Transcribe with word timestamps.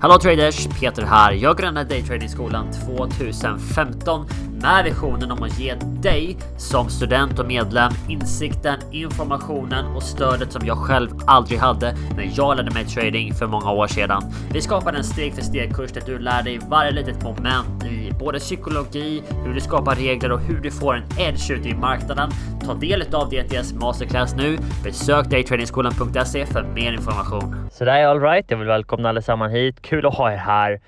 Hallå 0.00 0.18
traders! 0.18 0.66
Peter 0.80 1.02
här. 1.02 1.32
Jag 1.32 1.56
grundade 1.56 1.88
Daytradingskolan 1.88 2.66
2015 2.72 4.26
med 4.60 4.84
visionen 4.84 5.30
om 5.30 5.42
att 5.42 5.58
ge 5.58 5.74
dig 6.02 6.36
som 6.56 6.88
student 6.88 7.38
och 7.38 7.46
medlem 7.46 7.92
insikten, 8.08 8.80
informationen 8.92 9.86
och 9.86 10.02
stödet 10.02 10.52
som 10.52 10.66
jag 10.66 10.78
själv 10.78 11.10
aldrig 11.26 11.58
hade 11.58 11.96
när 12.16 12.30
jag 12.34 12.56
lärde 12.56 12.70
mig 12.70 12.84
trading 12.84 13.34
för 13.34 13.46
många 13.46 13.70
år 13.70 13.86
sedan. 13.86 14.22
Vi 14.52 14.60
skapade 14.60 14.98
en 14.98 15.04
steg 15.04 15.34
för 15.34 15.42
steg 15.42 15.74
kurs 15.76 15.92
där 15.92 16.02
du 16.06 16.18
lär 16.18 16.42
dig 16.42 16.60
varje 16.68 16.90
litet 16.90 17.22
moment 17.22 17.77
både 18.18 18.38
psykologi, 18.38 19.22
hur 19.44 19.54
du 19.54 19.60
skapar 19.60 19.94
regler 19.94 20.32
och 20.32 20.40
hur 20.40 20.60
du 20.60 20.70
får 20.70 20.94
en 20.94 21.04
edge 21.18 21.50
ut 21.50 21.66
i 21.66 21.74
marknaden. 21.74 22.30
Ta 22.64 22.74
del 22.74 23.14
av 23.14 23.30
DTS 23.30 23.72
Masterclass 23.72 24.36
nu. 24.36 24.58
Besök 24.84 25.26
daytradingskolan.se 25.26 26.46
för 26.46 26.62
mer 26.62 26.92
information. 26.92 27.68
Så 27.72 27.84
det 27.84 27.90
är 27.90 28.06
alright. 28.06 28.50
Jag 28.50 28.58
vill 28.58 28.66
välkomna 28.66 29.08
allesammans 29.08 29.52
hit. 29.52 29.82
Kul 29.82 30.06
att 30.06 30.14
ha 30.14 30.32
er 30.32 30.36
här. 30.36 30.80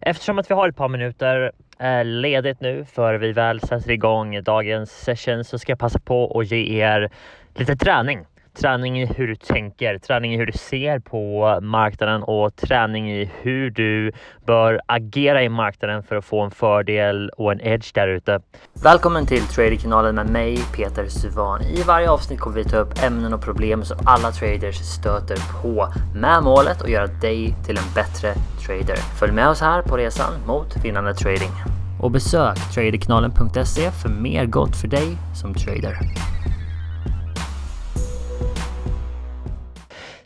Eftersom 0.00 0.38
att 0.38 0.50
vi 0.50 0.54
har 0.54 0.68
ett 0.68 0.76
par 0.76 0.88
minuter 0.88 1.52
eh, 1.78 2.04
ledigt 2.04 2.60
nu 2.60 2.84
för 2.84 3.14
vi 3.14 3.32
väl 3.32 3.60
sätter 3.60 3.90
igång 3.90 4.42
dagens 4.42 4.90
session 4.90 5.44
så 5.44 5.58
ska 5.58 5.72
jag 5.72 5.78
passa 5.78 5.98
på 5.98 6.40
att 6.40 6.50
ge 6.50 6.82
er 6.82 7.10
lite 7.54 7.76
träning 7.76 8.26
träning 8.60 9.02
i 9.02 9.06
hur 9.06 9.28
du 9.28 9.36
tänker, 9.36 9.98
träning 9.98 10.34
i 10.34 10.36
hur 10.36 10.46
du 10.46 10.52
ser 10.52 10.98
på 10.98 11.58
marknaden 11.62 12.22
och 12.22 12.56
träning 12.56 13.10
i 13.10 13.30
hur 13.40 13.70
du 13.70 14.12
bör 14.46 14.80
agera 14.86 15.42
i 15.42 15.48
marknaden 15.48 16.02
för 16.02 16.16
att 16.16 16.24
få 16.24 16.40
en 16.40 16.50
fördel 16.50 17.30
och 17.36 17.52
en 17.52 17.60
edge 17.60 17.94
där 17.94 18.08
ute. 18.08 18.40
Välkommen 18.82 19.26
till 19.26 19.42
Traderkanalen 19.42 20.14
med 20.14 20.30
mig 20.30 20.58
Peter 20.76 21.06
Suvan. 21.08 21.62
I 21.62 21.82
varje 21.82 22.10
avsnitt 22.10 22.40
kommer 22.40 22.56
vi 22.56 22.64
ta 22.64 22.76
upp 22.76 23.02
ämnen 23.02 23.34
och 23.34 23.42
problem 23.42 23.84
som 23.84 23.98
alla 24.04 24.30
traders 24.30 24.76
stöter 24.76 25.62
på 25.62 25.92
med 26.14 26.42
målet 26.42 26.82
att 26.82 26.90
göra 26.90 27.06
dig 27.06 27.54
till 27.66 27.76
en 27.76 27.94
bättre 27.94 28.34
trader. 28.66 28.96
Följ 29.18 29.32
med 29.32 29.48
oss 29.48 29.60
här 29.60 29.82
på 29.82 29.96
resan 29.96 30.32
mot 30.46 30.84
vinnande 30.84 31.14
trading. 31.14 31.52
Och 32.00 32.10
besök 32.10 32.58
traderkanalen.se 32.74 33.90
för 33.90 34.08
mer 34.08 34.46
gott 34.46 34.76
för 34.76 34.88
dig 34.88 35.16
som 35.34 35.54
trader. 35.54 35.98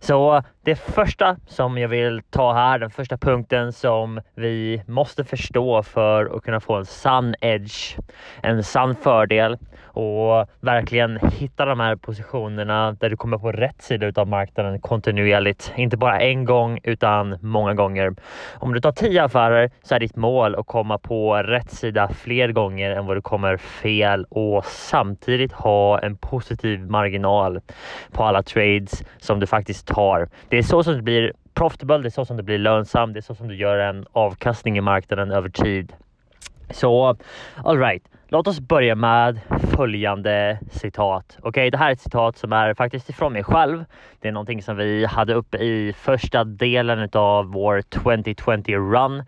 Så 0.03 0.42
det 0.64 0.77
första 0.77 1.36
som 1.47 1.78
jag 1.78 1.89
vill 1.89 2.22
ta 2.31 2.53
här, 2.53 2.78
den 2.78 2.91
första 2.91 3.17
punkten 3.17 3.72
som 3.72 4.20
vi 4.34 4.83
måste 4.86 5.25
förstå 5.25 5.83
för 5.83 6.36
att 6.36 6.42
kunna 6.42 6.61
få 6.61 6.75
en 6.75 6.86
sann 6.86 7.34
edge, 7.41 7.98
en 8.42 8.64
sann 8.64 8.94
fördel 8.94 9.59
och 9.93 10.48
verkligen 10.61 11.19
hitta 11.33 11.65
de 11.65 11.81
här 11.81 11.97
positionerna 11.97 12.93
där 12.93 13.11
du 13.11 13.17
kommer 13.17 13.39
på 13.39 13.53
rätt 13.53 13.83
sida 13.83 14.21
av 14.23 14.29
marknaden 14.29 14.81
kontinuerligt. 14.81 15.73
Inte 15.77 15.97
bara 15.97 16.21
en 16.21 16.45
gång 16.45 16.79
utan 16.83 17.39
många 17.41 17.75
gånger. 17.75 18.15
Om 18.55 18.75
du 18.75 18.81
tar 18.81 18.93
tio 18.93 19.25
affärer 19.25 19.71
så 19.83 19.95
är 19.95 20.01
ditt 20.01 20.17
mål 20.17 20.55
att 20.55 20.67
komma 20.67 20.99
på 20.99 21.37
rätt 21.37 21.71
sida 21.71 22.09
fler 22.09 22.53
gånger 22.53 22.91
än 22.91 23.07
vad 23.07 23.17
du 23.17 23.23
kommer 23.23 23.57
fel 23.57 24.25
och 24.31 24.65
samtidigt 24.65 25.53
ha 25.53 25.99
en 25.99 26.17
positiv 26.17 26.91
marginal 26.91 27.61
på 28.12 28.25
alla 28.25 28.43
trades 28.43 29.05
som 29.19 29.41
du 29.41 29.47
faktiskt 29.47 29.87
tar. 29.87 30.29
Det 30.49 30.59
är 30.59 30.62
så 30.62 30.83
som 30.83 30.95
det 30.95 31.03
blir 31.03 31.33
profitable, 31.55 31.99
det 31.99 32.09
är 32.09 32.11
så 32.11 32.25
som 32.25 32.37
det 32.37 32.43
blir 32.43 32.59
lönsamt, 32.59 33.15
det 33.15 33.21
är 33.21 33.23
så 33.23 33.34
som 33.34 33.49
du 33.49 33.56
gör 33.56 33.79
en 33.79 34.06
avkastning 34.12 34.79
i 34.79 34.81
marknaden 34.81 35.31
över 35.31 35.49
tid. 35.49 35.93
Så 36.71 37.17
alright, 37.65 38.03
låt 38.33 38.47
oss 38.47 38.61
börja 38.61 38.94
med 38.94 39.41
följande 39.77 40.58
citat. 40.70 41.36
Okej, 41.38 41.48
okay, 41.48 41.70
det 41.70 41.78
här 41.78 41.88
är 41.88 41.92
ett 41.92 42.00
citat 42.00 42.36
som 42.36 42.52
är 42.52 42.75
faktiskt 42.75 43.08
ifrån 43.11 43.33
mig 43.33 43.44
själv. 43.44 43.84
Det 44.20 44.28
är 44.28 44.33
någonting 44.33 44.62
som 44.62 44.77
vi 44.77 45.05
hade 45.05 45.34
uppe 45.34 45.58
i 45.58 45.92
första 45.92 46.44
delen 46.44 47.08
av 47.12 47.47
vår 47.47 47.83
2020 47.83 48.72
run. 48.72 49.25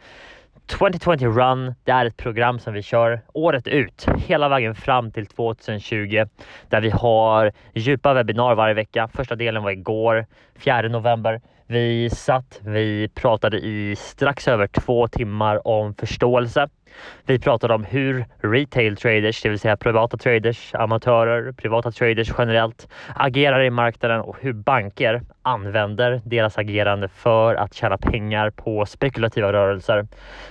2020 0.66 1.26
Run, 1.26 1.74
det 1.84 1.92
är 1.92 2.06
ett 2.06 2.16
program 2.16 2.58
som 2.58 2.74
vi 2.74 2.82
kör 2.82 3.20
året 3.32 3.66
ut, 3.66 4.06
hela 4.26 4.48
vägen 4.48 4.74
fram 4.74 5.10
till 5.10 5.26
2020, 5.26 6.24
där 6.68 6.80
vi 6.80 6.90
har 6.90 7.52
djupa 7.74 8.14
webbinar 8.14 8.54
varje 8.54 8.74
vecka. 8.74 9.08
Första 9.08 9.36
delen 9.36 9.62
var 9.62 9.70
igår, 9.70 10.26
4 10.58 10.82
november. 10.82 11.40
Vi 11.66 12.10
satt, 12.10 12.60
vi 12.64 13.08
pratade 13.08 13.58
i 13.58 13.96
strax 13.96 14.48
över 14.48 14.66
två 14.66 15.08
timmar 15.08 15.68
om 15.68 15.94
förståelse. 15.94 16.68
Vi 17.26 17.38
pratade 17.38 17.74
om 17.74 17.84
hur 17.84 18.26
retail 18.38 18.96
traders, 18.96 19.42
det 19.42 19.48
vill 19.48 19.58
säga 19.58 19.76
privata 19.76 20.16
traders, 20.16 20.74
amatörer, 20.74 21.52
privata 21.52 21.90
traders 21.90 22.32
generellt 22.38 22.88
agerar 23.14 23.62
i 23.62 23.70
marknaden 23.70 24.20
och 24.20 24.36
hur 24.40 24.52
banker 24.52 25.22
använder 25.42 26.22
deras 26.24 26.58
agerande 26.58 27.08
för 27.08 27.54
att 27.54 27.74
tjäna 27.74 27.98
pengar 27.98 28.50
på 28.50 28.86
spekulativa 28.86 29.52
rörelser. 29.52 30.06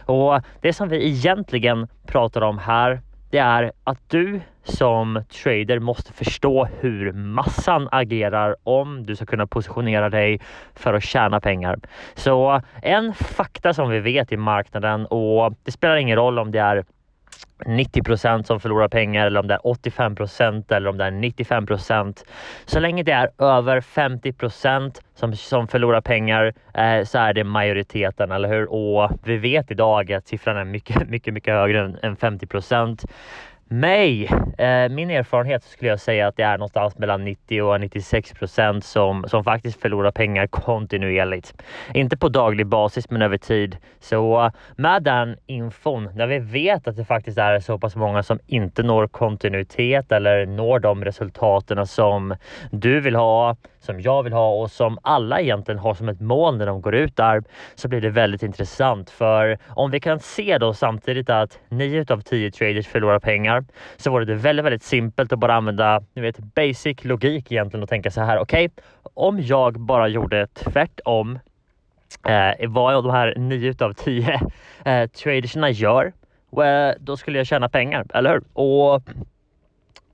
Och 0.05 0.41
det 0.61 0.73
som 0.73 0.89
vi 0.89 1.07
egentligen 1.07 1.87
pratar 2.07 2.41
om 2.41 2.57
här 2.57 3.01
det 3.33 3.39
är 3.39 3.71
att 3.83 3.99
du 4.07 4.41
som 4.63 5.23
trader 5.43 5.79
måste 5.79 6.13
förstå 6.13 6.67
hur 6.79 7.11
massan 7.11 7.89
agerar 7.91 8.55
om 8.63 9.05
du 9.05 9.15
ska 9.15 9.25
kunna 9.25 9.47
positionera 9.47 10.09
dig 10.09 10.39
för 10.75 10.93
att 10.93 11.03
tjäna 11.03 11.39
pengar. 11.39 11.79
Så 12.13 12.61
en 12.81 13.13
fakta 13.13 13.73
som 13.73 13.89
vi 13.89 13.99
vet 13.99 14.31
i 14.31 14.37
marknaden 14.37 15.05
och 15.05 15.53
det 15.63 15.71
spelar 15.71 15.95
ingen 15.95 16.15
roll 16.15 16.39
om 16.39 16.51
det 16.51 16.59
är 16.59 16.85
90% 17.65 18.43
som 18.43 18.59
förlorar 18.59 18.87
pengar 18.87 19.25
eller 19.27 19.39
om 19.39 19.47
det 19.47 19.53
är 19.53 19.59
85% 19.59 20.73
eller 20.73 20.89
om 20.89 20.97
det 20.97 21.05
är 21.05 21.11
95% 21.11 22.23
Så 22.65 22.79
länge 22.79 23.03
det 23.03 23.11
är 23.11 23.29
över 23.37 23.81
50 23.81 24.33
som, 25.15 25.35
som 25.35 25.67
förlorar 25.67 26.01
pengar 26.01 26.53
eh, 26.73 27.03
så 27.03 27.17
är 27.17 27.33
det 27.33 27.43
majoriteten, 27.43 28.31
eller 28.31 28.49
hur? 28.49 28.73
Och 28.73 29.11
vi 29.23 29.37
vet 29.37 29.71
idag 29.71 30.11
att 30.13 30.27
siffran 30.27 30.57
är 30.57 30.65
mycket, 30.65 31.09
mycket, 31.09 31.33
mycket 31.33 31.53
högre 31.53 31.79
än, 31.79 31.97
än 32.01 32.15
50 32.15 32.47
mig, 33.67 34.29
eh, 34.57 34.89
min 34.89 35.09
erfarenhet 35.09 35.63
skulle 35.63 35.89
jag 35.89 35.99
säga 35.99 36.27
att 36.27 36.37
det 36.37 36.43
är 36.43 36.57
någonstans 36.57 36.97
mellan 36.97 37.23
90 37.23 37.61
och 37.61 37.81
96 37.81 38.33
procent 38.33 38.85
som, 38.85 39.25
som 39.27 39.43
faktiskt 39.43 39.81
förlorar 39.81 40.11
pengar 40.11 40.47
kontinuerligt. 40.47 41.53
Inte 41.93 42.17
på 42.17 42.29
daglig 42.29 42.67
basis 42.67 43.09
men 43.09 43.21
över 43.21 43.37
tid. 43.37 43.77
Så 43.99 44.51
med 44.75 45.03
den 45.03 45.37
infon, 45.45 46.09
när 46.15 46.27
vi 46.27 46.39
vet 46.39 46.87
att 46.87 46.97
det 46.97 47.05
faktiskt 47.05 47.37
är 47.37 47.59
så 47.59 47.77
pass 47.77 47.95
många 47.95 48.23
som 48.23 48.39
inte 48.47 48.83
når 48.83 49.07
kontinuitet 49.07 50.11
eller 50.11 50.45
når 50.45 50.79
de 50.79 51.05
resultaten 51.05 51.87
som 51.87 52.35
du 52.71 52.99
vill 52.99 53.15
ha, 53.15 53.55
som 53.79 54.01
jag 54.01 54.23
vill 54.23 54.33
ha 54.33 54.49
och 54.49 54.71
som 54.71 54.99
alla 55.01 55.41
egentligen 55.41 55.79
har 55.79 55.93
som 55.93 56.09
ett 56.09 56.21
mål 56.21 56.57
när 56.57 56.65
de 56.65 56.81
går 56.81 56.95
ut 56.95 57.15
där 57.15 57.43
så 57.75 57.87
blir 57.87 58.01
det 58.01 58.09
väldigt 58.09 58.43
intressant. 58.43 59.09
För 59.09 59.57
om 59.67 59.91
vi 59.91 59.99
kan 59.99 60.19
se 60.19 60.57
då 60.57 60.73
samtidigt 60.73 61.29
att 61.29 61.59
9 61.69 62.05
av 62.09 62.21
10 62.21 62.51
traders 62.51 62.87
förlorar 62.87 63.19
pengar 63.19 63.62
så 63.97 64.11
vore 64.11 64.25
det 64.25 64.35
väldigt, 64.35 64.65
väldigt 64.65 64.83
simpelt 64.83 65.33
att 65.33 65.39
bara 65.39 65.53
använda 65.53 66.01
ni 66.13 66.21
vet, 66.21 66.39
basic 66.39 67.03
logik 67.03 67.51
egentligen 67.51 67.83
och 67.83 67.89
tänka 67.89 68.11
så 68.11 68.21
här. 68.21 68.37
Okej, 68.37 68.65
okay, 68.65 68.83
om 69.13 69.41
jag 69.41 69.79
bara 69.79 70.07
gjorde 70.07 70.47
tvärtom 70.47 71.39
eh, 72.27 72.69
vad 72.69 73.03
de 73.03 73.11
här 73.11 73.33
9 73.37 73.75
av 73.79 73.93
10 73.93 74.41
eh, 74.85 75.09
traderserna 75.09 75.69
gör, 75.69 76.13
well, 76.51 76.95
då 76.99 77.17
skulle 77.17 77.37
jag 77.37 77.47
tjäna 77.47 77.69
pengar, 77.69 78.05
eller 78.13 78.29
hur? 78.29 78.43
Och 78.53 79.03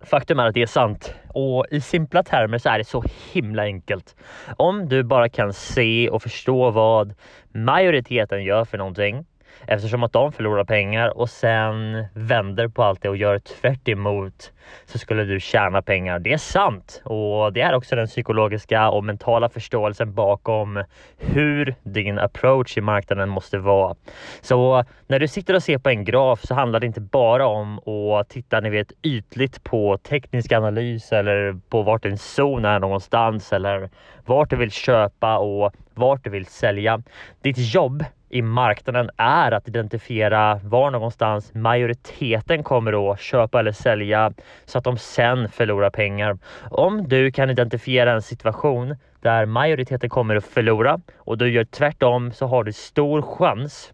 Faktum 0.01 0.39
är 0.39 0.45
att 0.45 0.53
det 0.53 0.61
är 0.61 0.67
sant 0.67 1.13
och 1.27 1.65
i 1.71 1.81
simpla 1.81 2.23
termer 2.23 2.57
så 2.57 2.69
är 2.69 2.77
det 2.77 2.83
så 2.83 3.03
himla 3.33 3.63
enkelt. 3.63 4.15
Om 4.57 4.89
du 4.89 5.03
bara 5.03 5.29
kan 5.29 5.53
se 5.53 6.09
och 6.09 6.21
förstå 6.21 6.71
vad 6.71 7.13
majoriteten 7.51 8.43
gör 8.43 8.65
för 8.65 8.77
någonting 8.77 9.25
eftersom 9.67 10.03
att 10.03 10.13
de 10.13 10.31
förlorar 10.31 10.63
pengar 10.63 11.17
och 11.17 11.29
sen 11.29 12.05
vänder 12.13 12.67
på 12.67 12.83
allt 12.83 13.01
det 13.01 13.09
och 13.09 13.17
gör 13.17 13.39
tvärt 13.39 13.87
emot 13.87 14.51
så 14.85 14.97
skulle 14.97 15.23
du 15.23 15.39
tjäna 15.39 15.81
pengar. 15.81 16.19
Det 16.19 16.33
är 16.33 16.37
sant 16.37 17.01
och 17.05 17.53
det 17.53 17.61
är 17.61 17.73
också 17.73 17.95
den 17.95 18.07
psykologiska 18.07 18.89
och 18.89 19.03
mentala 19.03 19.49
förståelsen 19.49 20.13
bakom 20.13 20.83
hur 21.17 21.75
din 21.83 22.19
approach 22.19 22.77
i 22.77 22.81
marknaden 22.81 23.29
måste 23.29 23.57
vara. 23.57 23.95
Så 24.41 24.83
när 25.07 25.19
du 25.19 25.27
sitter 25.27 25.53
och 25.53 25.63
ser 25.63 25.77
på 25.77 25.89
en 25.89 26.03
graf 26.03 26.41
så 26.43 26.55
handlar 26.55 26.79
det 26.79 26.85
inte 26.85 27.01
bara 27.01 27.47
om 27.47 27.79
att 28.19 28.29
titta 28.29 28.59
ni 28.59 28.69
vet, 28.69 28.91
ytligt 29.03 29.63
på 29.63 29.97
teknisk 29.97 30.51
analys 30.51 31.11
eller 31.11 31.59
på 31.69 31.81
vart 31.81 32.05
en 32.05 32.17
zon 32.17 32.65
är 32.65 32.79
någonstans 32.79 33.53
eller 33.53 33.89
vart 34.25 34.49
du 34.49 34.55
vill 34.55 34.71
köpa 34.71 35.37
och 35.37 35.73
vart 35.93 36.23
du 36.23 36.29
vill 36.29 36.45
sälja. 36.45 37.01
Ditt 37.41 37.73
jobb 37.73 38.03
i 38.29 38.41
marknaden 38.41 39.09
är 39.17 39.51
att 39.51 39.67
identifiera 39.67 40.59
var 40.63 40.91
någonstans 40.91 41.53
majoriteten 41.53 42.63
kommer 42.63 43.11
att 43.11 43.19
köpa 43.19 43.59
eller 43.59 43.71
sälja 43.71 44.33
så 44.65 44.77
att 44.77 44.83
de 44.83 44.97
sen 44.97 45.49
förlorar 45.49 45.89
pengar. 45.89 46.37
Om 46.71 47.07
du 47.07 47.31
kan 47.31 47.49
identifiera 47.49 48.11
en 48.11 48.21
situation 48.21 48.95
där 49.21 49.45
majoriteten 49.45 50.09
kommer 50.09 50.35
att 50.35 50.45
förlora 50.45 50.99
och 51.17 51.37
du 51.37 51.51
gör 51.51 51.63
tvärtom 51.63 52.31
så 52.31 52.47
har 52.47 52.63
du 52.63 52.73
stor 52.73 53.21
chans 53.21 53.93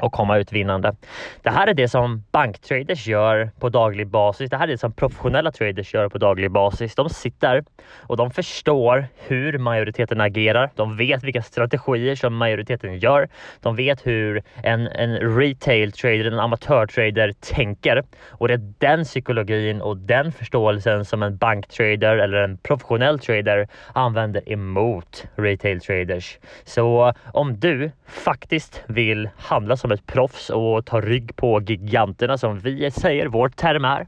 och 0.00 0.12
komma 0.12 0.38
ut 0.38 0.52
vinnande. 0.52 0.94
Det 1.42 1.50
här 1.50 1.66
är 1.66 1.74
det 1.74 1.88
som 1.88 2.24
banktraders 2.32 3.06
gör 3.06 3.50
på 3.60 3.68
daglig 3.68 4.08
basis. 4.08 4.50
Det 4.50 4.56
här 4.56 4.64
är 4.64 4.72
det 4.72 4.78
som 4.78 4.92
professionella 4.92 5.52
traders 5.52 5.94
gör 5.94 6.08
på 6.08 6.18
daglig 6.18 6.50
basis. 6.50 6.94
De 6.94 7.08
sitter 7.08 7.64
och 7.96 8.16
de 8.16 8.30
förstår 8.30 9.06
hur 9.16 9.58
majoriteten 9.58 10.20
agerar. 10.20 10.70
De 10.74 10.96
vet 10.96 11.24
vilka 11.24 11.42
strategier 11.42 12.14
som 12.14 12.36
majoriteten 12.36 12.98
gör. 12.98 13.28
De 13.60 13.76
vet 13.76 14.06
hur 14.06 14.42
en, 14.62 14.86
en 14.86 15.36
retail 15.38 15.92
trader, 15.92 16.24
en 16.24 16.38
amatörtrader 16.38 17.34
tänker 17.40 18.02
och 18.28 18.48
det 18.48 18.54
är 18.54 18.72
den 18.78 19.04
psykologin 19.04 19.80
och 19.80 19.96
den 19.96 20.32
förståelsen 20.32 21.04
som 21.04 21.22
en 21.22 21.36
banktrader 21.36 22.16
eller 22.16 22.38
en 22.38 22.58
professionell 22.58 23.18
trader 23.18 23.68
använder 23.94 24.52
emot 24.52 25.24
retail 25.36 25.80
traders. 25.80 26.38
Så 26.64 27.12
om 27.32 27.60
du 27.60 27.90
faktiskt 28.06 28.82
vill 28.86 29.28
handla 29.36 29.76
som 29.76 29.89
ett 29.92 30.06
proffs 30.06 30.50
och 30.50 30.86
ta 30.86 31.00
rygg 31.00 31.36
på 31.36 31.60
giganterna 31.60 32.38
som 32.38 32.58
vi 32.58 32.90
säger 32.90 33.26
vår 33.26 33.48
term 33.48 33.84
är, 33.84 34.06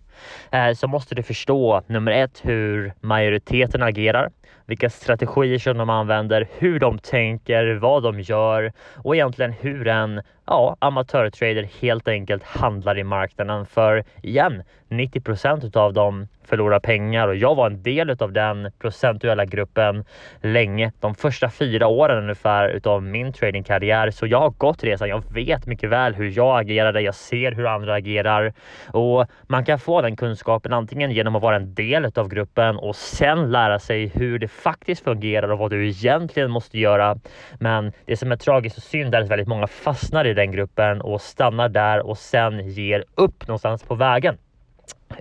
eh, 0.51 0.75
så 0.75 0.89
måste 0.89 1.15
du 1.15 1.23
förstå 1.23 1.83
nummer 1.87 2.13
ett 2.13 2.41
hur 2.43 2.93
majoriteten 3.01 3.83
agerar 3.83 4.31
vilka 4.67 4.91
strategier 4.91 5.59
som 5.59 5.79
de 5.79 5.91
använder, 5.91 6.49
hur 6.59 6.79
de 6.79 6.99
tänker, 6.99 7.75
vad 7.75 8.03
de 8.03 8.21
gör 8.21 8.73
och 8.97 9.15
egentligen 9.15 9.53
hur 9.53 9.89
en 9.89 10.23
ja, 10.53 10.77
amatörtrader 10.79 11.69
helt 11.81 12.09
enkelt 12.09 12.43
handlar 12.43 12.99
i 12.99 13.05
marknaden. 13.05 13.67
För 13.67 14.05
igen, 14.23 14.63
90 14.89 15.21
procent 15.21 15.77
av 15.77 15.93
dem 15.93 16.29
förlorar 16.45 16.81
pengar 16.81 17.29
och 17.29 17.37
jag 17.37 17.55
var 17.55 17.67
en 17.67 17.83
del 17.83 18.11
av 18.11 18.33
den 18.33 18.73
procentuella 18.79 19.45
gruppen 19.45 20.05
länge. 20.41 20.93
De 21.01 21.15
första 21.15 21.51
fyra 21.51 21.87
åren 21.87 22.19
ungefär 22.19 22.69
utav 22.69 23.03
min 23.03 23.33
tradingkarriär. 23.33 24.11
Så 24.11 24.27
jag 24.27 24.41
har 24.41 24.51
gått 24.51 24.85
resan. 24.85 25.09
Jag 25.09 25.23
vet 25.35 25.67
mycket 25.67 25.91
väl 25.91 26.15
hur 26.15 26.37
jag 26.37 26.61
agerade. 26.61 27.01
Jag 27.01 27.15
ser 27.15 27.53
hur 27.53 27.67
andra 27.67 27.95
agerar 27.95 28.53
och 28.87 29.27
man 29.47 29.65
kan 29.65 29.79
få 29.79 30.03
den 30.03 30.17
kunskapen 30.17 30.73
antingen 30.73 31.11
genom 31.11 31.37
att 31.37 31.43
vara 31.43 31.57
en 31.57 31.75
del 31.75 32.13
av 32.15 32.29
gruppen 32.29 32.77
och 32.77 32.97
sen 32.97 33.51
lära 33.51 33.79
sig 33.79 34.07
hur 34.15 34.39
det 34.39 34.49
faktiskt 34.49 35.05
fungerar 35.05 35.49
och 35.49 35.59
vad 35.59 35.71
du 35.71 35.89
egentligen 35.89 36.51
måste 36.51 36.79
göra. 36.79 37.17
Men 37.61 37.93
det 38.07 38.17
som 38.17 38.33
är 38.33 38.37
tragiskt 38.37 38.77
och 38.77 38.83
synd 38.83 39.15
är 39.15 39.21
att 39.21 39.31
väldigt 39.31 39.49
många 39.49 39.67
fastnar 39.67 40.25
i 40.25 40.35
det 40.35 40.42
gruppen 40.51 41.01
och 41.01 41.21
stannar 41.21 41.69
där 41.69 42.07
och 42.07 42.19
sen 42.19 42.69
ger 42.69 43.05
upp 43.15 43.49
någonstans 43.49 43.83
på 43.83 43.95
vägen 43.95 44.39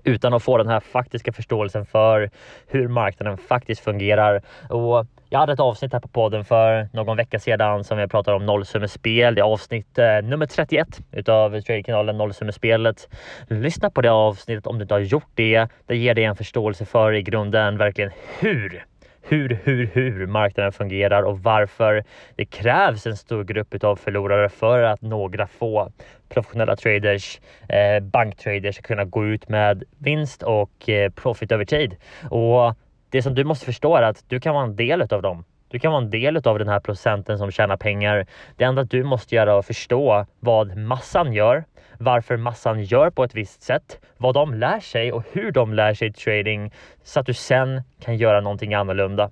utan 0.03 0.33
att 0.33 0.43
få 0.43 0.57
den 0.57 0.67
här 0.67 0.79
faktiska 0.79 1.33
förståelsen 1.33 1.85
för 1.85 2.29
hur 2.67 2.87
marknaden 2.87 3.37
faktiskt 3.37 3.81
fungerar. 3.81 4.41
Och 4.69 5.05
jag 5.29 5.39
hade 5.39 5.53
ett 5.53 5.59
avsnitt 5.59 5.93
här 5.93 5.99
på 5.99 6.07
podden 6.07 6.45
för 6.45 6.89
någon 6.93 7.17
vecka 7.17 7.39
sedan 7.39 7.83
som 7.83 7.99
jag 7.99 8.11
pratade 8.11 8.37
om 8.37 8.45
nollsummespel. 8.45 9.35
Det 9.35 9.41
är 9.41 9.45
avsnitt 9.45 9.97
eh, 9.97 10.21
nummer 10.23 10.45
31 10.45 10.87
utav 11.11 11.61
Tradekanalen 11.61 12.17
Nollsummespelet. 12.17 13.09
Lyssna 13.47 13.89
på 13.89 14.01
det 14.01 14.11
avsnittet 14.11 14.67
om 14.67 14.77
du 14.77 14.81
inte 14.81 14.93
har 14.93 14.99
gjort 14.99 15.31
det. 15.35 15.67
Det 15.85 15.97
ger 15.97 16.15
dig 16.15 16.23
en 16.23 16.35
förståelse 16.35 16.85
för 16.85 17.13
i 17.13 17.21
grunden 17.21 17.77
verkligen 17.77 18.11
hur 18.39 18.85
hur, 19.21 19.59
hur, 19.63 19.85
hur 19.85 20.27
marknaden 20.27 20.71
fungerar 20.71 21.23
och 21.23 21.39
varför 21.39 22.03
det 22.35 22.45
krävs 22.45 23.07
en 23.07 23.17
stor 23.17 23.43
grupp 23.43 23.83
av 23.83 23.95
förlorare 23.95 24.49
för 24.49 24.83
att 24.83 25.01
några 25.01 25.47
få 25.47 25.91
professionella 26.29 26.75
traders, 26.75 27.39
eh, 27.69 28.03
banktraders 28.03 28.75
ska 28.75 28.83
kunna 28.83 29.05
gå 29.05 29.25
ut 29.25 29.49
med 29.49 29.83
vinst 29.97 30.43
och 30.43 30.89
eh, 30.89 31.11
profit 31.11 31.51
över 31.51 31.65
tid. 31.65 31.95
Och 32.29 32.75
det 33.09 33.21
som 33.21 33.35
du 33.35 33.43
måste 33.43 33.65
förstå 33.65 33.95
är 33.95 34.01
att 34.01 34.23
du 34.27 34.39
kan 34.39 34.53
vara 34.53 34.63
en 34.63 34.75
del 34.75 35.01
av 35.01 35.21
dem. 35.21 35.43
Du 35.67 35.79
kan 35.79 35.91
vara 35.91 36.03
en 36.03 36.09
del 36.09 36.37
av 36.47 36.59
den 36.59 36.67
här 36.67 36.79
procenten 36.79 37.37
som 37.37 37.51
tjänar 37.51 37.77
pengar. 37.77 38.25
Det 38.57 38.63
enda 38.63 38.83
du 38.83 39.03
måste 39.03 39.35
göra 39.35 39.51
är 39.53 39.59
att 39.59 39.65
förstå 39.65 40.25
vad 40.39 40.77
massan 40.77 41.33
gör, 41.33 41.63
varför 42.01 42.37
massan 42.37 42.83
gör 42.83 43.09
på 43.09 43.23
ett 43.23 43.35
visst 43.35 43.61
sätt, 43.61 43.99
vad 44.17 44.33
de 44.33 44.53
lär 44.53 44.79
sig 44.79 45.11
och 45.11 45.23
hur 45.31 45.51
de 45.51 45.73
lär 45.73 45.93
sig 45.93 46.13
trading 46.13 46.71
så 47.03 47.19
att 47.19 47.25
du 47.25 47.33
sen 47.33 47.81
kan 47.99 48.17
göra 48.17 48.41
någonting 48.41 48.73
annorlunda. 48.73 49.31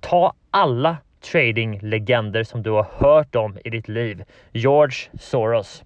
Ta 0.00 0.32
alla 0.50 0.96
tradinglegender 1.32 2.44
som 2.44 2.62
du 2.62 2.70
har 2.70 2.86
hört 2.92 3.34
om 3.34 3.58
i 3.64 3.70
ditt 3.70 3.88
liv. 3.88 4.24
George 4.52 4.96
Soros, 5.20 5.84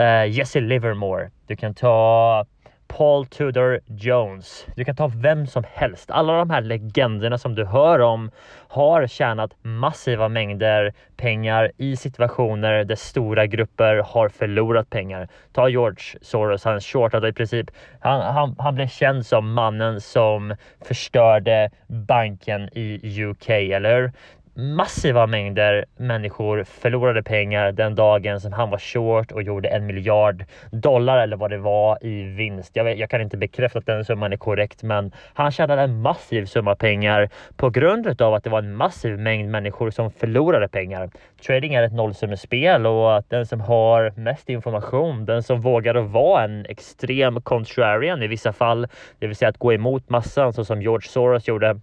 uh, 0.00 0.28
Jesse 0.28 0.60
Livermore. 0.60 1.30
Du 1.46 1.56
kan 1.56 1.74
ta 1.74 2.46
Paul 2.96 3.26
Tudor 3.26 3.80
Jones. 3.86 4.66
Du 4.76 4.84
kan 4.84 4.96
ta 4.96 5.10
vem 5.16 5.46
som 5.46 5.64
helst. 5.72 6.10
Alla 6.10 6.32
de 6.32 6.50
här 6.50 6.60
legenderna 6.60 7.38
som 7.38 7.54
du 7.54 7.64
hör 7.64 7.98
om 8.00 8.30
har 8.68 9.06
tjänat 9.06 9.50
massiva 9.62 10.28
mängder 10.28 10.92
pengar 11.16 11.72
i 11.76 11.96
situationer 11.96 12.84
där 12.84 12.96
stora 12.96 13.46
grupper 13.46 13.96
har 13.96 14.28
förlorat 14.28 14.90
pengar. 14.90 15.28
Ta 15.52 15.68
George 15.68 16.18
Soros, 16.20 16.64
han 16.64 16.80
shortade 16.80 17.28
i 17.28 17.32
princip. 17.32 17.70
Han, 18.00 18.34
han, 18.34 18.56
han 18.58 18.74
blev 18.74 18.88
känd 18.88 19.26
som 19.26 19.52
mannen 19.52 20.00
som 20.00 20.56
förstörde 20.84 21.70
banken 21.86 22.68
i 22.72 23.24
UK, 23.24 23.48
eller 23.48 24.12
massiva 24.60 25.26
mängder 25.26 25.84
människor 25.96 26.64
förlorade 26.64 27.22
pengar 27.22 27.72
den 27.72 27.94
dagen 27.94 28.40
som 28.40 28.52
han 28.52 28.70
var 28.70 28.78
short 28.78 29.32
och 29.32 29.42
gjorde 29.42 29.68
en 29.68 29.86
miljard 29.86 30.44
dollar 30.70 31.18
eller 31.18 31.36
vad 31.36 31.50
det 31.50 31.58
var 31.58 32.04
i 32.04 32.22
vinst. 32.22 32.70
Jag, 32.76 32.84
vet, 32.84 32.98
jag 32.98 33.10
kan 33.10 33.20
inte 33.20 33.36
bekräfta 33.36 33.78
att 33.78 33.86
den 33.86 34.04
summan 34.04 34.32
är 34.32 34.36
korrekt, 34.36 34.82
men 34.82 35.12
han 35.34 35.50
tjänade 35.50 35.82
en 35.82 36.00
massiv 36.00 36.46
summa 36.46 36.74
pengar 36.76 37.30
på 37.56 37.70
grund 37.70 38.22
av 38.22 38.34
att 38.34 38.44
det 38.44 38.50
var 38.50 38.58
en 38.58 38.74
massiv 38.74 39.18
mängd 39.18 39.50
människor 39.50 39.90
som 39.90 40.10
förlorade 40.10 40.68
pengar. 40.68 41.10
Trading 41.46 41.74
är 41.74 41.82
ett 41.82 41.92
nollsummespel 41.92 42.86
och 42.86 43.24
den 43.28 43.46
som 43.46 43.60
har 43.60 44.12
mest 44.16 44.48
information, 44.48 45.24
den 45.24 45.42
som 45.42 45.60
vågar 45.60 45.94
vara 45.94 46.44
en 46.44 46.66
extrem 46.66 47.40
contrarian 47.40 48.22
i 48.22 48.26
vissa 48.26 48.52
fall, 48.52 48.88
det 49.18 49.26
vill 49.26 49.36
säga 49.36 49.48
att 49.48 49.58
gå 49.58 49.72
emot 49.72 50.08
massan 50.08 50.52
så 50.52 50.64
som 50.64 50.82
George 50.82 51.08
Soros 51.08 51.48
gjorde, 51.48 51.80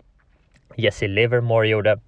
Jesse 0.75 1.07
Livermore 1.07 1.67
gjorde, 1.67 1.99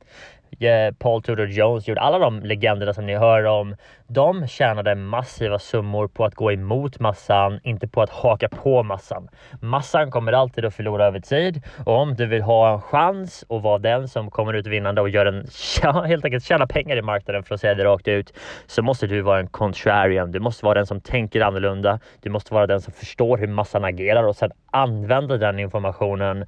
Paul 0.98 1.22
Tudor 1.22 1.48
Jones 1.48 1.88
gjorde, 1.88 2.02
alla 2.02 2.20
de 2.20 2.40
legenderna 2.40 2.94
som 2.94 3.06
ni 3.06 3.16
hör 3.16 3.44
om, 3.44 3.76
de 4.12 4.48
tjänade 4.48 4.96
massiva 4.96 5.60
summor 5.60 6.08
på 6.08 6.26
att 6.26 6.36
gå 6.36 6.52
emot 6.52 7.00
massan, 7.00 7.60
inte 7.64 7.88
på 7.88 8.02
att 8.02 8.10
haka 8.10 8.50
på 8.50 8.84
massan. 8.84 9.30
Massan 9.62 10.12
kommer 10.12 10.34
alltid 10.34 10.66
att 10.66 10.74
förlora 10.74 11.06
över 11.06 11.20
tid 11.20 11.62
och 11.86 11.98
om 11.98 12.16
du 12.16 12.26
vill 12.26 12.42
ha 12.42 12.74
en 12.74 12.82
chans 12.82 13.46
och 13.48 13.62
vara 13.62 13.78
den 13.78 14.08
som 14.08 14.32
kommer 14.32 14.54
ut 14.54 14.68
vinnande 14.68 15.02
och 15.02 15.10
gör 15.10 15.26
en, 15.26 15.48
ja, 15.84 16.02
helt 16.02 16.26
enkelt 16.26 16.44
tjäna 16.44 16.68
pengar 16.68 16.98
i 16.98 17.02
marknaden 17.02 17.44
för 17.44 17.56
att 17.56 17.62
säga 17.62 17.76
det 17.76 17.84
rakt 17.84 18.08
ut, 18.08 18.34
så 18.68 18.82
måste 18.82 19.08
du 19.08 19.22
vara 19.22 19.40
en 19.40 19.48
contrarian. 19.48 20.32
Du 20.32 20.40
måste 20.40 20.66
vara 20.66 20.76
den 20.76 20.88
som 20.88 21.02
tänker 21.02 21.42
annorlunda. 21.42 22.00
Du 22.22 22.30
måste 22.30 22.54
vara 22.54 22.68
den 22.68 22.82
som 22.82 22.94
förstår 22.94 23.38
hur 23.38 23.48
massan 23.48 23.86
agerar 23.86 24.24
och 24.24 24.36
sedan 24.36 24.52
använda 24.72 25.38
den 25.38 25.60
informationen 25.60 26.46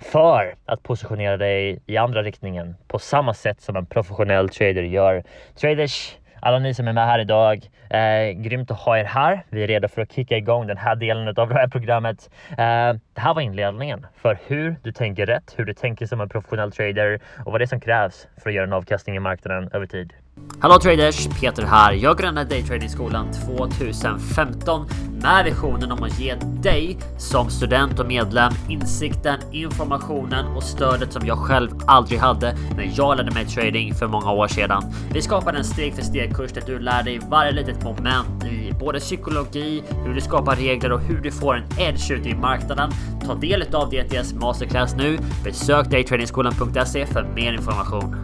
för 0.00 0.54
att 0.66 0.82
positionera 0.82 1.36
dig 1.36 1.82
i 1.86 1.96
andra 1.96 2.22
riktningen 2.22 2.76
på 2.88 2.98
samma 2.98 3.34
sätt 3.34 3.60
som 3.60 3.76
en 3.76 3.86
professionell 3.86 4.48
trader 4.48 4.82
gör. 4.82 5.24
Traders, 5.60 6.16
alla 6.40 6.58
ni 6.58 6.74
som 6.74 6.88
är 6.88 6.92
med 6.92 7.06
här 7.06 7.18
idag, 7.18 7.70
eh, 7.90 8.30
grymt 8.30 8.70
att 8.70 8.80
ha 8.80 8.98
er 8.98 9.04
här. 9.04 9.44
Vi 9.48 9.62
är 9.62 9.66
redo 9.66 9.88
för 9.88 10.02
att 10.02 10.12
kicka 10.12 10.36
igång 10.36 10.66
den 10.66 10.76
här 10.76 10.96
delen 10.96 11.28
av 11.28 11.48
det 11.48 11.54
här 11.54 11.68
programmet. 11.68 12.30
Eh, 12.50 12.92
det 13.14 13.20
här 13.20 13.34
var 13.34 13.42
inledningen 13.42 14.06
för 14.16 14.38
hur 14.46 14.76
du 14.82 14.92
tänker 14.92 15.26
rätt, 15.26 15.54
hur 15.56 15.64
du 15.64 15.74
tänker 15.74 16.06
som 16.06 16.20
en 16.20 16.28
professionell 16.28 16.72
trader 16.72 17.20
och 17.44 17.52
vad 17.52 17.60
det 17.60 17.64
är 17.64 17.66
som 17.66 17.80
krävs 17.80 18.28
för 18.42 18.50
att 18.50 18.54
göra 18.54 18.66
en 18.66 18.72
avkastning 18.72 19.16
i 19.16 19.20
marknaden 19.20 19.70
över 19.72 19.86
tid. 19.86 20.12
Hallå 20.62 20.78
traders! 20.78 21.28
Peter 21.40 21.62
här. 21.62 21.92
Jag 21.92 22.18
grundade 22.18 22.48
Daytradingskolan 22.50 23.32
2015 23.32 24.86
med 25.22 25.44
visionen 25.44 25.92
om 25.92 26.02
att 26.02 26.20
ge 26.20 26.34
dig 26.62 26.98
som 27.18 27.50
student 27.50 27.98
och 27.98 28.06
medlem 28.06 28.52
insikten, 28.68 29.40
informationen 29.52 30.46
och 30.56 30.62
stödet 30.62 31.12
som 31.12 31.26
jag 31.26 31.38
själv 31.38 31.70
aldrig 31.86 32.20
hade 32.20 32.56
när 32.76 32.92
jag 32.94 33.16
lärde 33.16 33.30
mig 33.30 33.46
trading 33.46 33.94
för 33.94 34.06
många 34.06 34.32
år 34.32 34.48
sedan. 34.48 34.82
Vi 35.14 35.22
skapade 35.22 35.58
en 35.58 35.64
steg 35.64 35.94
för 35.94 36.02
steg 36.02 36.36
kurs 36.36 36.52
där 36.52 36.62
du 36.66 36.78
lär 36.78 37.02
dig 37.02 37.20
varje 37.28 37.52
litet 37.52 37.84
moment 37.84 38.44
i 38.44 38.72
både 38.80 39.00
psykologi, 39.00 39.82
hur 40.04 40.14
du 40.14 40.20
skapar 40.20 40.56
regler 40.56 40.92
och 40.92 41.00
hur 41.00 41.20
du 41.20 41.30
får 41.30 41.56
en 41.56 41.64
edge 41.78 42.10
ute 42.10 42.28
i 42.28 42.34
marknaden. 42.34 42.90
Ta 43.26 43.34
del 43.34 43.74
av 43.74 43.90
DTS 43.90 44.34
Masterclass 44.34 44.94
nu. 44.94 45.18
Besök 45.44 45.90
daytradingskolan.se 45.90 47.06
för 47.06 47.22
mer 47.34 47.52
information. 47.52 48.16